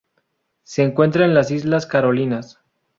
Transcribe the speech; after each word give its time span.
Se 0.63 0.81
encuentra 0.81 1.25
en 1.25 1.35
las 1.35 1.51
islas 1.51 1.85
Carolinas. 1.85 2.59